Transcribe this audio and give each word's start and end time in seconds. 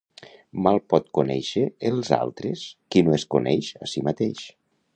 Mal 0.67 0.79
pot 0.93 1.11
conèixer 1.17 1.65
els 1.91 2.09
altres 2.19 2.65
qui 2.95 3.05
no 3.09 3.15
es 3.19 3.27
coneix 3.35 3.73
a 3.87 3.91
si 3.93 4.05
mateix. 4.09 4.43